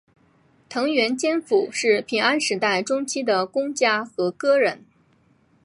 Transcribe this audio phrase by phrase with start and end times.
[0.67, 4.83] 藤原兼辅是平安时代中期的公家和歌人。